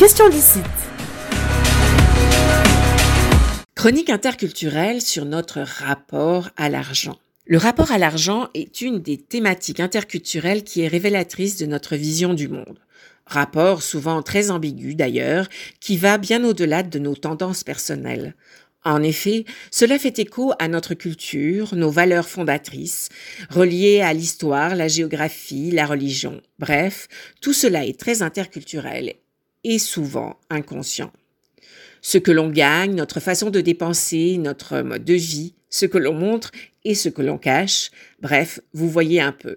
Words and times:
question 0.00 0.30
d'ici. 0.30 0.60
Chronique 3.74 4.08
interculturelle 4.08 5.02
sur 5.02 5.26
notre 5.26 5.60
rapport 5.60 6.48
à 6.56 6.70
l'argent. 6.70 7.18
Le 7.44 7.58
rapport 7.58 7.92
à 7.92 7.98
l'argent 7.98 8.48
est 8.54 8.80
une 8.80 9.00
des 9.00 9.18
thématiques 9.18 9.78
interculturelles 9.78 10.64
qui 10.64 10.80
est 10.80 10.88
révélatrice 10.88 11.58
de 11.58 11.66
notre 11.66 11.96
vision 11.96 12.32
du 12.32 12.48
monde. 12.48 12.78
Rapport 13.26 13.82
souvent 13.82 14.22
très 14.22 14.50
ambigu 14.50 14.94
d'ailleurs, 14.94 15.50
qui 15.80 15.98
va 15.98 16.16
bien 16.16 16.44
au-delà 16.44 16.82
de 16.82 16.98
nos 16.98 17.14
tendances 17.14 17.62
personnelles. 17.62 18.34
En 18.86 19.02
effet, 19.02 19.44
cela 19.70 19.98
fait 19.98 20.18
écho 20.18 20.54
à 20.58 20.68
notre 20.68 20.94
culture, 20.94 21.74
nos 21.74 21.90
valeurs 21.90 22.30
fondatrices, 22.30 23.10
reliées 23.50 24.00
à 24.00 24.14
l'histoire, 24.14 24.76
la 24.76 24.88
géographie, 24.88 25.70
la 25.70 25.84
religion. 25.84 26.40
Bref, 26.58 27.06
tout 27.42 27.52
cela 27.52 27.84
est 27.84 28.00
très 28.00 28.22
interculturel 28.22 29.16
et 29.64 29.78
souvent 29.78 30.38
inconscient. 30.48 31.12
Ce 32.02 32.18
que 32.18 32.30
l'on 32.30 32.48
gagne, 32.48 32.94
notre 32.94 33.20
façon 33.20 33.50
de 33.50 33.60
dépenser, 33.60 34.38
notre 34.38 34.80
mode 34.80 35.04
de 35.04 35.14
vie, 35.14 35.54
ce 35.68 35.86
que 35.86 35.98
l'on 35.98 36.14
montre 36.14 36.50
et 36.84 36.94
ce 36.94 37.08
que 37.08 37.22
l'on 37.22 37.38
cache, 37.38 37.90
bref, 38.20 38.60
vous 38.72 38.88
voyez 38.88 39.20
un 39.20 39.32
peu. 39.32 39.54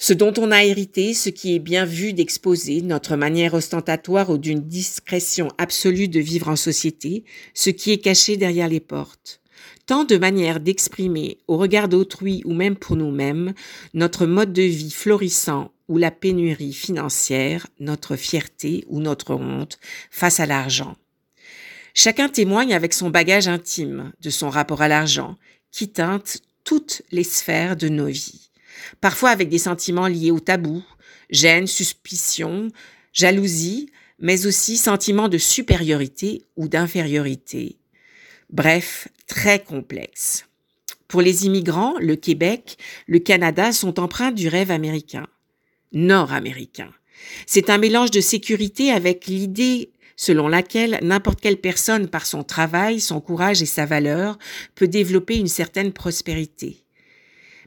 Ce 0.00 0.12
dont 0.12 0.32
on 0.38 0.52
a 0.52 0.64
hérité, 0.64 1.12
ce 1.12 1.28
qui 1.28 1.56
est 1.56 1.58
bien 1.58 1.84
vu 1.84 2.12
d'exposer, 2.12 2.82
notre 2.82 3.16
manière 3.16 3.54
ostentatoire 3.54 4.30
ou 4.30 4.38
d'une 4.38 4.60
discrétion 4.60 5.48
absolue 5.58 6.06
de 6.06 6.20
vivre 6.20 6.48
en 6.48 6.56
société, 6.56 7.24
ce 7.52 7.70
qui 7.70 7.90
est 7.90 7.98
caché 7.98 8.36
derrière 8.36 8.68
les 8.68 8.78
portes. 8.78 9.40
Tant 9.88 10.04
de 10.04 10.16
manières 10.16 10.60
d'exprimer, 10.60 11.38
au 11.48 11.56
regard 11.56 11.88
d'autrui 11.88 12.42
ou 12.44 12.54
même 12.54 12.76
pour 12.76 12.94
nous-mêmes, 12.94 13.54
notre 13.94 14.26
mode 14.26 14.52
de 14.52 14.62
vie 14.62 14.92
florissant 14.92 15.72
ou 15.88 15.98
la 15.98 16.12
pénurie 16.12 16.72
financière, 16.72 17.66
notre 17.80 18.14
fierté 18.14 18.84
ou 18.86 19.00
notre 19.00 19.34
honte 19.34 19.80
face 20.12 20.38
à 20.38 20.46
l'argent. 20.46 20.96
Chacun 21.94 22.28
témoigne 22.28 22.72
avec 22.72 22.94
son 22.94 23.10
bagage 23.10 23.48
intime 23.48 24.12
de 24.20 24.30
son 24.30 24.50
rapport 24.50 24.82
à 24.82 24.88
l'argent, 24.88 25.36
qui 25.72 25.88
teinte 25.88 26.38
toutes 26.62 27.02
les 27.10 27.24
sphères 27.24 27.76
de 27.76 27.88
nos 27.88 28.06
vies 28.06 28.48
parfois 29.00 29.30
avec 29.30 29.48
des 29.48 29.58
sentiments 29.58 30.06
liés 30.06 30.30
au 30.30 30.40
tabou, 30.40 30.84
gêne, 31.30 31.66
suspicion, 31.66 32.68
jalousie, 33.12 33.90
mais 34.18 34.46
aussi 34.46 34.76
sentiments 34.76 35.28
de 35.28 35.38
supériorité 35.38 36.42
ou 36.56 36.68
d'infériorité. 36.68 37.76
Bref, 38.50 39.08
très 39.26 39.62
complexe. 39.62 40.46
Pour 41.06 41.22
les 41.22 41.46
immigrants, 41.46 41.94
le 42.00 42.16
Québec, 42.16 42.76
le 43.06 43.18
Canada 43.18 43.72
sont 43.72 44.00
empreints 44.00 44.32
du 44.32 44.48
rêve 44.48 44.70
américain, 44.70 45.26
nord-américain. 45.92 46.90
C'est 47.46 47.70
un 47.70 47.78
mélange 47.78 48.10
de 48.10 48.20
sécurité 48.20 48.90
avec 48.90 49.26
l'idée 49.26 49.90
selon 50.16 50.48
laquelle 50.48 50.98
n'importe 51.02 51.40
quelle 51.40 51.60
personne, 51.60 52.08
par 52.08 52.26
son 52.26 52.42
travail, 52.42 53.00
son 53.00 53.20
courage 53.20 53.62
et 53.62 53.66
sa 53.66 53.86
valeur, 53.86 54.36
peut 54.74 54.88
développer 54.88 55.36
une 55.36 55.46
certaine 55.46 55.92
prospérité. 55.92 56.84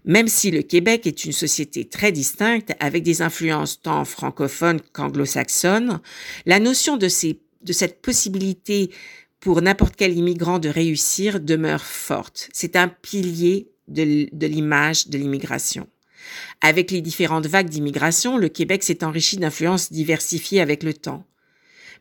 Même 0.04 0.28
si 0.28 0.52
le 0.52 0.62
Québec 0.62 1.08
est 1.08 1.24
une 1.24 1.32
société 1.32 1.86
très 1.86 2.12
distincte, 2.12 2.74
avec 2.80 3.04
des 3.04 3.22
influences 3.22 3.82
tant 3.82 4.04
francophones 4.04 4.82
qu'anglo-saxonnes, 4.94 6.02
la 6.46 6.60
notion 6.60 6.98
de, 6.98 7.08
de 7.08 7.74
cette 7.74 8.02
possibilité 8.02 8.92
pour 9.42 9.62
n'importe 9.62 9.96
quel 9.98 10.16
immigrant 10.16 10.60
de 10.60 10.70
réussir 10.70 11.42
demeure 11.42 11.84
forte. 11.84 12.48
C'est 12.54 12.78
un 12.78 12.88
pilier 12.88 13.72
de, 13.88 14.30
l'image 14.46 15.08
de 15.08 15.18
l'immigration. 15.18 15.88
Avec 16.62 16.92
les 16.92 17.02
différentes 17.02 17.48
vagues 17.48 17.68
d'immigration, 17.68 18.38
le 18.38 18.48
Québec 18.48 18.84
s'est 18.84 19.04
enrichi 19.04 19.38
d'influences 19.38 19.92
diversifiées 19.92 20.62
avec 20.62 20.84
le 20.84 20.94
temps. 20.94 21.26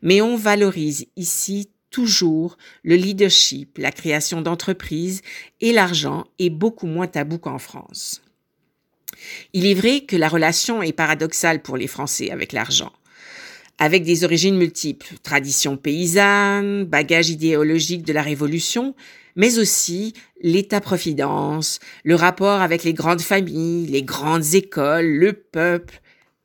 Mais 0.03 0.21
on 0.21 0.37
valorise 0.37 1.07
ici 1.17 1.71
toujours 1.89 2.57
le 2.83 2.95
leadership, 2.95 3.77
la 3.79 3.91
création 3.91 4.41
d'entreprises 4.41 5.21
et 5.59 5.73
l'argent 5.73 6.25
est 6.39 6.51
beaucoup 6.51 6.87
moins 6.87 7.07
tabou 7.07 7.39
qu'en 7.39 7.57
France. 7.57 8.21
Il 9.53 9.65
est 9.65 9.73
vrai 9.73 10.01
que 10.01 10.15
la 10.15 10.29
relation 10.29 10.81
est 10.83 10.93
paradoxale 10.93 11.61
pour 11.61 11.75
les 11.75 11.87
Français 11.87 12.29
avec 12.29 12.53
l'argent. 12.53 12.93
Avec 13.77 14.03
des 14.03 14.23
origines 14.23 14.57
multiples, 14.57 15.15
traditions 15.23 15.77
paysannes, 15.77 16.85
bagages 16.85 17.29
idéologiques 17.29 18.05
de 18.05 18.13
la 18.13 18.21
Révolution, 18.21 18.95
mais 19.35 19.59
aussi 19.59 20.13
l'État-providence, 20.41 21.79
le 22.03 22.15
rapport 22.15 22.61
avec 22.61 22.83
les 22.83 22.93
grandes 22.93 23.21
familles, 23.21 23.87
les 23.87 24.03
grandes 24.03 24.53
écoles, 24.53 25.07
le 25.07 25.33
peuple, 25.33 26.01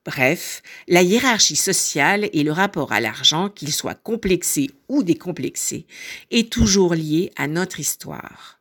Bref, 0.06 0.62
la 0.86 1.02
hiérarchie 1.02 1.56
sociale 1.56 2.30
et 2.32 2.44
le 2.44 2.52
rapport 2.52 2.92
à 2.92 3.00
l'argent, 3.00 3.48
qu'il 3.48 3.72
soit 3.72 3.96
complexé 3.96 4.70
ou 4.88 5.02
décomplexé, 5.02 5.84
est 6.30 6.48
toujours 6.48 6.94
lié 6.94 7.32
à 7.34 7.48
notre 7.48 7.80
histoire. 7.80 8.60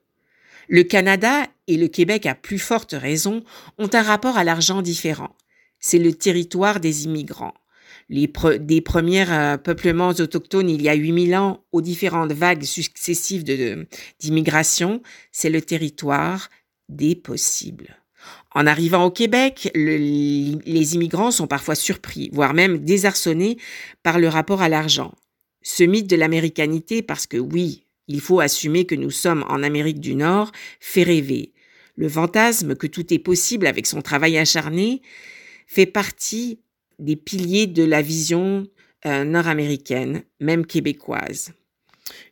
Le 0.69 0.81
Canada 0.81 1.45
et 1.67 1.77
le 1.77 1.87
Québec, 1.87 2.25
à 2.25 2.33
plus 2.33 2.57
forte 2.57 2.93
raison, 2.93 3.43
ont 3.77 3.89
un 3.93 4.01
rapport 4.01 4.37
à 4.37 4.43
l'argent 4.43 4.81
différent. 4.81 5.35
C'est 5.79 5.99
le 5.99 6.15
territoire 6.15 6.79
des 6.79 7.05
immigrants. 7.05 7.53
Les 8.07 8.31
des 8.59 8.81
premiers 8.81 9.29
euh, 9.29 9.57
peuplements 9.57 10.09
autochtones 10.09 10.69
il 10.69 10.81
y 10.81 10.89
a 10.89 10.93
8000 10.93 11.35
ans 11.35 11.65
aux 11.71 11.81
différentes 11.81 12.33
vagues 12.33 12.63
successives 12.63 13.43
d'immigration, 14.19 15.01
c'est 15.31 15.49
le 15.49 15.61
territoire 15.61 16.49
des 16.87 17.15
possibles. 17.15 17.97
En 18.53 18.67
arrivant 18.67 19.05
au 19.05 19.11
Québec, 19.11 19.69
les 19.75 20.95
immigrants 20.95 21.31
sont 21.31 21.47
parfois 21.47 21.75
surpris, 21.75 22.29
voire 22.31 22.53
même 22.53 22.79
désarçonnés 22.79 23.57
par 24.01 24.19
le 24.19 24.27
rapport 24.27 24.61
à 24.61 24.69
l'argent. 24.69 25.13
Ce 25.61 25.83
mythe 25.83 26.07
de 26.07 26.15
l'américanité, 26.15 27.01
parce 27.01 27.27
que 27.27 27.37
oui, 27.37 27.85
il 28.07 28.21
faut 28.21 28.39
assumer 28.39 28.85
que 28.85 28.95
nous 28.95 29.11
sommes 29.11 29.43
en 29.49 29.63
Amérique 29.63 29.99
du 29.99 30.15
Nord, 30.15 30.51
fait 30.79 31.03
rêver. 31.03 31.53
Le 31.95 32.07
fantasme 32.07 32.75
que 32.75 32.87
tout 32.87 33.13
est 33.13 33.19
possible 33.19 33.67
avec 33.67 33.87
son 33.87 34.01
travail 34.01 34.37
acharné 34.37 35.01
fait 35.67 35.85
partie 35.85 36.59
des 36.99 37.15
piliers 37.15 37.67
de 37.67 37.83
la 37.83 38.01
vision 38.01 38.65
euh, 39.05 39.23
nord-américaine, 39.23 40.23
même 40.39 40.65
québécoise. 40.65 41.53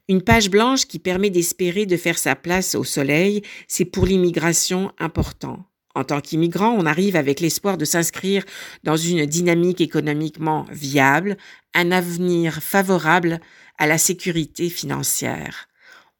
Une 0.09 0.21
page 0.21 0.49
blanche 0.49 0.85
qui 0.85 0.99
permet 0.99 1.29
d'espérer 1.29 1.85
de 1.85 1.97
faire 1.97 2.17
sa 2.17 2.35
place 2.35 2.75
au 2.75 2.83
soleil, 2.83 3.41
c'est 3.67 3.85
pour 3.85 4.05
l'immigration 4.05 4.91
important. 4.99 5.65
En 5.95 6.03
tant 6.03 6.21
qu'immigrant, 6.21 6.71
on 6.71 6.85
arrive 6.85 7.15
avec 7.15 7.39
l'espoir 7.39 7.77
de 7.77 7.85
s'inscrire 7.85 8.43
dans 8.83 8.97
une 8.97 9.25
dynamique 9.25 9.81
économiquement 9.81 10.65
viable, 10.71 11.37
un 11.73 11.91
avenir 11.91 12.61
favorable 12.63 13.39
à 13.77 13.85
la 13.85 13.97
sécurité 13.97 14.69
financière. 14.69 15.67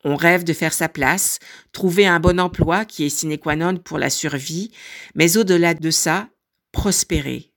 On 0.04 0.16
rêve 0.16 0.44
de 0.44 0.54
faire 0.54 0.74
sa 0.74 0.90
place, 0.90 1.40
trouver 1.72 2.06
un 2.06 2.20
bon 2.20 2.40
emploi 2.40 2.86
qui 2.86 3.06
est 3.06 3.10
sine 3.10 3.38
qua 3.38 3.56
non 3.56 3.78
pour 3.78 3.98
la 3.98 4.10
survie, 4.10 4.72
mais 5.16 5.38
au-delà 5.38 5.74
de 5.74 5.92
ça, 5.92 6.30
prospérer. 6.72 7.53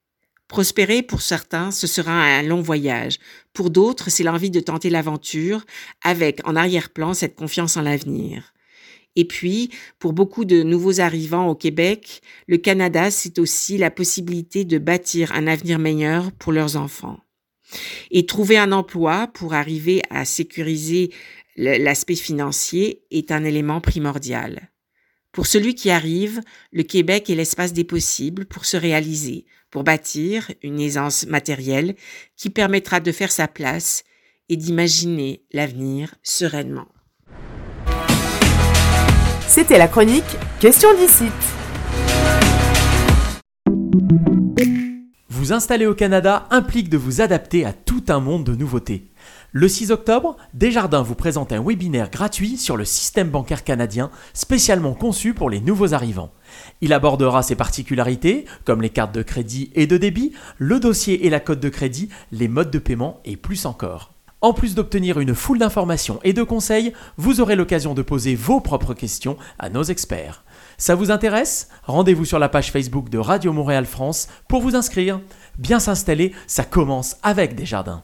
Prospérer, 0.49 1.03
pour 1.03 1.23
certains, 1.23 1.71
ce 1.73 1.87
sera 1.87 2.12
un 2.12 2.43
long 2.43 2.61
voyage. 2.61 3.19
Pour 3.53 3.71
d'autres, 3.71 4.11
c'est 4.11 4.23
l'envie 4.23 4.51
de 4.51 4.61
tenter 4.61 4.91
l'aventure, 4.91 5.65
avec 6.03 6.41
en 6.47 6.55
arrière-plan 6.55 7.15
cette 7.15 7.34
confiance 7.34 7.77
en 7.77 7.83
l'avenir. 7.83 8.53
Et 9.17 9.25
puis, 9.25 9.71
pour 9.99 10.12
beaucoup 10.12 10.45
de 10.45 10.62
nouveaux 10.62 11.01
arrivants 11.01 11.49
au 11.49 11.55
Québec, 11.55 12.21
le 12.47 12.59
Canada, 12.59 13.11
c'est 13.11 13.39
aussi 13.39 13.79
la 13.79 13.91
possibilité 13.91 14.65
de 14.65 14.79
bâtir 14.79 15.33
un 15.33 15.47
avenir 15.47 15.79
meilleur 15.79 16.31
pour 16.33 16.53
leurs 16.53 16.77
enfants. 16.77 17.19
Et 18.11 18.27
trouver 18.27 18.59
un 18.59 18.71
emploi 18.71 19.27
pour 19.27 19.55
arriver 19.55 20.03
à 20.11 20.25
sécuriser 20.25 21.11
l'aspect 21.56 22.15
financier 22.15 23.03
est 23.11 23.33
un 23.33 23.43
élément 23.43 23.81
primordial. 23.81 24.71
Pour 25.33 25.47
celui 25.47 25.75
qui 25.75 25.91
arrive, 25.91 26.41
le 26.71 26.83
Québec 26.83 27.29
est 27.29 27.35
l'espace 27.35 27.73
des 27.73 27.85
possibles 27.85 28.47
pour 28.47 28.65
se 28.65 28.77
réaliser, 28.77 29.47
pour 29.76 29.84
bâtir 29.84 30.50
une 30.62 30.81
aisance 30.81 31.26
matérielle 31.26 31.97
qui 32.34 32.49
permettra 32.49 32.99
de 32.99 33.12
faire 33.12 33.31
sa 33.31 33.46
place 33.46 34.05
et 34.49 34.56
d'imaginer 34.56 35.43
l'avenir 35.52 36.14
sereinement. 36.23 36.88
C'était 39.46 39.76
la 39.76 39.87
chronique 39.87 40.25
Question 40.61 40.88
d'ici. 40.94 41.26
Vous 45.28 45.52
installer 45.52 45.84
au 45.84 45.94
Canada 45.94 46.46
implique 46.49 46.88
de 46.88 46.96
vous 46.96 47.20
adapter 47.20 47.67
à 47.67 47.75
tout 47.75 48.05
un 48.08 48.20
monde 48.20 48.44
de 48.44 48.55
nouveautés. 48.55 49.05
Le 49.52 49.69
6 49.69 49.90
octobre, 49.90 50.37
Desjardins 50.54 51.02
vous 51.02 51.14
présente 51.14 51.52
un 51.52 51.62
webinaire 51.62 52.10
gratuit 52.10 52.56
sur 52.56 52.76
le 52.76 52.84
système 52.84 53.31
bancaire 53.31 53.64
canadien 53.64 54.10
spécialement 54.34 54.94
conçu 54.94 55.34
pour 55.34 55.50
les 55.50 55.60
nouveaux 55.60 55.94
arrivants. 55.94 56.32
Il 56.81 56.93
abordera 56.93 57.43
ses 57.43 57.54
particularités, 57.54 58.44
comme 58.64 58.82
les 58.82 58.90
cartes 58.90 59.14
de 59.14 59.22
crédit 59.22 59.70
et 59.75 59.87
de 59.87 59.96
débit, 59.96 60.32
le 60.58 60.81
dossier 60.81 61.26
et 61.26 61.31
la 61.31 61.40
code 61.40 61.60
de 61.60 61.69
crédit, 61.69 62.08
les 62.32 62.48
modes 62.48 62.70
de 62.70 62.78
paiement 62.78 63.20
et 63.25 63.37
plus 63.37 63.66
encore. 63.66 64.12
En 64.43 64.52
plus 64.52 64.75
d'obtenir 64.75 65.19
une 65.19 65.34
foule 65.34 65.58
d'informations 65.58 66.20
et 66.22 66.34
de 66.34 66.43
conseils, 66.43 66.93
vous 67.16 67.40
aurez 67.40 67.56
l'occasion 67.56 67.94
de 67.94 68.02
poser 68.02 68.34
vos 68.34 68.60
propres 68.60 68.94
questions 68.94 69.38
à 69.58 69.70
nos 69.70 69.82
experts. 69.82 70.44
Ça 70.76 70.94
vous 70.94 71.10
intéresse? 71.10 71.70
Rendez-vous 71.84 72.26
sur 72.26 72.38
la 72.38 72.50
page 72.50 72.70
Facebook 72.70 73.08
de 73.08 73.19
Radio 73.19 73.52
Montréal 73.52 73.87
France 73.87 74.28
pour 74.48 74.60
vous 74.60 74.76
inscrire. 74.76 75.20
Bien 75.58 75.81
s'installer, 75.81 76.32
ça 76.46 76.64
commence 76.64 77.16
avec 77.22 77.54
Desjardins. 77.54 78.02